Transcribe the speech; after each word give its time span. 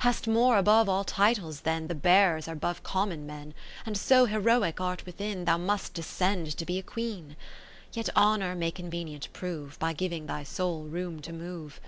Hast 0.00 0.26
more 0.26 0.58
above 0.58 0.88
all 0.88 1.04
titles 1.04 1.60
then 1.60 1.84
^ 1.84 1.88
The 1.88 1.94
bearers 1.94 2.48
are 2.48 2.56
'bove 2.56 2.82
common 2.82 3.24
men; 3.24 3.54
And 3.86 3.96
so 3.96 4.24
heroic 4.24 4.80
art 4.80 5.06
within, 5.06 5.44
9 5.44 5.44
Thou 5.44 5.58
must 5.58 5.94
descend 5.94 6.56
to 6.56 6.64
be 6.66 6.76
a 6.80 6.82
Queen. 6.82 7.36
Yet 7.92 8.08
honour 8.16 8.56
may 8.56 8.72
convenient 8.72 9.28
prove. 9.32 9.78
By 9.78 9.92
giving 9.92 10.26
thy 10.26 10.42
soul 10.42 10.86
room 10.86 11.20
to 11.20 11.32
move 11.32 11.80